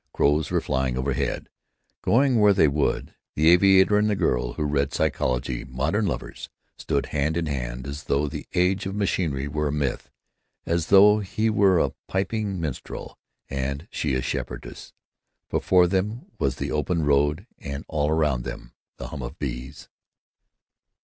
Crows 0.13 0.49
were 0.49 0.61
flying 0.61 0.97
overhead, 0.97 1.47
going 2.01 2.39
where 2.39 2.55
they 2.55 2.67
would. 2.67 3.13
The 3.35 3.51
aviator 3.51 3.99
and 3.99 4.09
the 4.09 4.15
girl 4.15 4.53
who 4.53 4.63
read 4.63 4.95
psychology, 4.95 5.63
modern 5.63 6.07
lovers, 6.07 6.49
stood 6.75 7.05
hand 7.13 7.37
in 7.37 7.45
hand, 7.45 7.85
as 7.85 8.05
though 8.05 8.27
the 8.27 8.47
age 8.55 8.87
of 8.87 8.95
machinery 8.95 9.47
were 9.47 9.67
a 9.67 9.71
myth; 9.71 10.09
as 10.65 10.87
though 10.87 11.19
he 11.19 11.51
were 11.51 11.77
a 11.77 11.93
piping 12.07 12.59
minstrel 12.59 13.19
and 13.47 13.87
she 13.91 14.15
a 14.15 14.23
shepherdess. 14.23 14.91
Before 15.51 15.85
them 15.85 16.25
was 16.39 16.55
the 16.55 16.71
open 16.71 17.05
road 17.05 17.45
and 17.59 17.85
all 17.87 18.09
around 18.09 18.43
them 18.43 18.73
the 18.97 19.09
hum 19.09 19.21
of 19.21 19.37
bees. 19.37 19.87